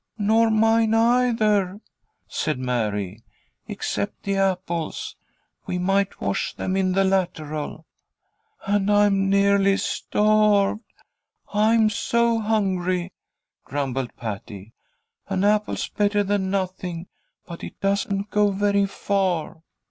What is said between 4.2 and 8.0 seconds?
the apples. We might wash them in the lateral."